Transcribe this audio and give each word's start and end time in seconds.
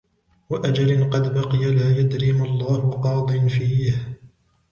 وَأَجَلٍ 0.49 1.09
قَدْ 1.09 1.33
بَقِيَ 1.33 1.65
لَا 1.75 1.97
يَدْرِي 1.99 2.31
مَا 2.31 2.45
اللَّهُ 2.45 2.91
قَاضٍ 2.91 3.47
فِيهِ 3.47 4.17